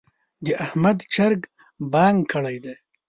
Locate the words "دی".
2.63-2.75